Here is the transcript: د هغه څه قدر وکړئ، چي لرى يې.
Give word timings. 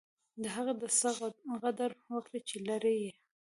د 0.41 0.43
هغه 0.55 0.73
څه 0.99 1.09
قدر 1.63 1.91
وکړئ، 2.13 2.39
چي 2.49 2.57
لرى 2.67 2.93
يې. 3.03 3.11